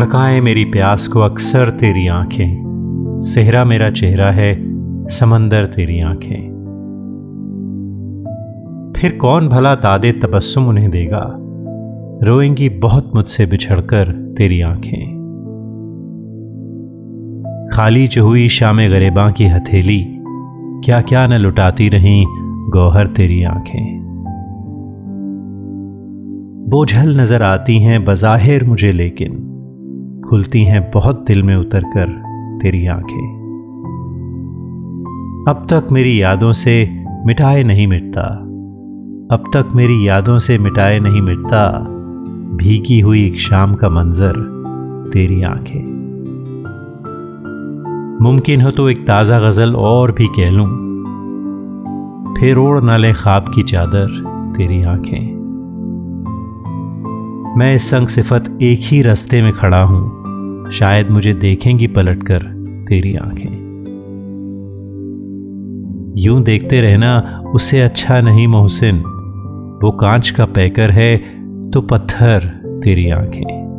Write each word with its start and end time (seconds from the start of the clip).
भड़काए 0.00 0.40
मेरी 0.40 0.64
प्यास 0.64 1.08
को 1.08 1.20
अक्सर 1.20 1.70
तेरी 1.70 2.06
आँखें। 2.06 3.20
सेहरा 3.20 3.64
मेरा 3.64 3.90
चेहरा 3.90 4.30
है, 4.30 4.54
समंदर 5.06 5.66
तेरी 5.66 6.00
आँखें। 6.00 6.50
फिर 8.96 9.18
कौन 9.20 9.48
भला 9.48 9.74
दादे 9.74 10.12
तबस्सुम 10.12 10.68
उन्हें 10.68 10.90
देगा? 10.90 11.36
रोएँगी 12.22 12.68
बहुत 12.68 13.12
मुझसे 13.14 13.46
बिछड़कर 13.46 14.34
तेरी 14.38 14.60
आँखें। 14.60 15.06
खाली 17.72 18.06
जो 18.06 18.24
हुई 18.24 18.48
शाम 18.48 18.76
गरेबा 18.76 19.30
की 19.30 19.46
हथेली 19.46 20.06
क्या 20.84 21.00
क्या 21.00 21.26
न 21.26 21.32
लुटाती 21.32 21.88
रहीं 21.88 22.24
गौहर 22.70 23.06
तेरी 23.06 23.42
आँखें। 23.42 24.00
बोझल 26.68 27.20
नज़र 27.20 27.42
आती 27.42 27.78
हैं 27.78 28.04
बज़ाहिर 28.04 28.64
मुझे 28.64 28.92
लेकिन 28.92 29.49
खुलती 30.30 30.64
हैं 30.64 30.90
बहुत 30.90 31.24
दिल 31.26 31.42
में 31.42 31.56
उतर 31.56 31.82
कर 31.84 32.08
तेरी 32.62 32.86
आँखें। 32.86 33.40
अब 35.48 35.66
तक 35.70 35.88
मेरी 35.92 36.22
यादों 36.22 36.52
से 36.52 37.04
मिटाए 37.26 37.62
नहीं 37.62 37.86
मिटता। 37.86 38.22
अब 39.34 39.50
तक 39.56 39.68
मेरी 39.74 40.08
यादों 40.08 40.38
से 40.38 40.58
मिटाए 40.58 40.98
नहीं 40.98 41.20
मिटता। 41.20 41.68
भीगी 42.56 43.00
हुई 43.00 43.26
एक 43.26 43.38
शाम 43.38 43.74
का 43.74 43.88
मंजर 43.88 44.32
तेरी 45.12 45.42
आँखें। 45.42 45.82
मुमकिन 48.22 48.60
हो 48.60 48.70
तो 48.70 48.88
एक 48.88 49.06
ताज़ा 49.06 49.40
गज़ल 49.40 49.76
और 49.76 50.12
भी 50.12 50.26
कह 50.26 50.50
लूँ। 50.50 50.68
फिर 52.40 52.56
ओढ़ 52.56 52.82
ना 52.82 52.96
ले 52.96 53.12
ख्वाब 53.12 53.52
की 53.54 53.62
चादर 53.62 54.06
तेरी 54.56 54.82
आँखें। 54.82 55.40
मैं 57.58 57.74
इस 57.74 57.90
संग 57.90 58.08
सिफत 58.08 58.58
एक 58.62 58.78
ही 58.82 59.02
रास्ते 59.02 59.42
में 59.42 59.52
खड़ा 59.52 59.82
हूँ। 59.82 60.19
शायद 60.72 61.10
मुझे 61.10 61.32
देखेंगी 61.32 61.86
पलटकर 61.86 62.42
तेरी 62.88 63.14
आँखें। 63.16 63.70
यूँ 66.16 66.42
देखते 66.42 66.80
रहना 66.80 67.42
उससे 67.54 67.80
अच्छा 67.80 68.20
नहीं 68.20 68.46
मोहसिन। 68.46 68.96
वो 69.82 69.90
कांच 69.90 70.30
का 70.30 70.44
पैकर 70.44 70.90
है 70.90 71.16
तो 71.70 71.80
पत्थर 71.80 72.44
तेरी 72.84 73.10
आँखें। 73.10 73.69